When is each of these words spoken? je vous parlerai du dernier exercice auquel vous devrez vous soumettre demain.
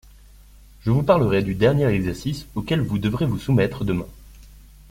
je 0.83 0.89
vous 0.89 1.03
parlerai 1.03 1.43
du 1.43 1.53
dernier 1.53 1.85
exercice 1.85 2.47
auquel 2.55 2.81
vous 2.81 2.97
devrez 2.97 3.27
vous 3.27 3.37
soumettre 3.37 3.85
demain. 3.85 4.07